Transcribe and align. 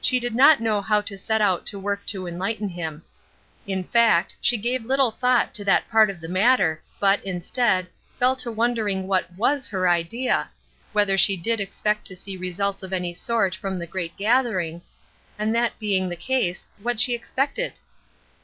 She 0.00 0.20
did 0.20 0.32
not 0.36 0.60
know 0.60 0.80
how 0.80 1.00
to 1.00 1.18
set 1.18 1.40
out 1.40 1.66
to 1.66 1.76
work 1.76 2.06
to 2.06 2.28
enlighten 2.28 2.68
him. 2.68 3.02
In 3.66 3.82
fact, 3.82 4.36
she 4.40 4.56
gave 4.56 4.84
little 4.84 5.10
thought 5.10 5.52
to 5.54 5.64
that 5.64 5.90
part 5.90 6.08
of 6.08 6.20
the 6.20 6.28
matter, 6.28 6.80
but, 7.00 7.18
instead, 7.26 7.88
fell 8.20 8.36
to 8.36 8.52
wondering 8.52 9.08
what 9.08 9.28
was 9.32 9.66
her 9.70 9.88
idea 9.88 10.50
whether 10.92 11.18
she 11.18 11.36
did 11.36 11.58
expect 11.58 12.06
to 12.06 12.14
see 12.14 12.36
results 12.36 12.84
of 12.84 12.92
any 12.92 13.12
sort 13.12 13.56
from 13.56 13.76
the 13.80 13.88
great 13.88 14.16
gathering, 14.16 14.82
and 15.36 15.52
that 15.52 15.76
being 15.80 16.08
the 16.08 16.14
case, 16.16 16.68
what 16.80 17.00
she 17.00 17.12
expected? 17.12 17.72